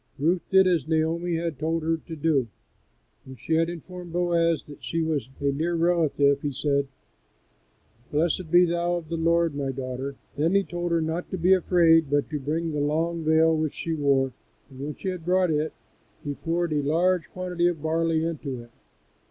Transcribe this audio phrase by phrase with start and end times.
[0.17, 2.47] Ruth did as Naomi had told her to do.
[3.23, 6.87] When she had informed Boaz that she was a near relative he said,
[8.11, 11.53] "Blessed be thou of the Lord, my daughter." Then he told her not to be
[11.53, 14.33] afraid, but to bring the long veil which she wore,
[14.71, 15.71] and when she had brought it
[16.23, 18.71] he poured a large quantity of barley into it.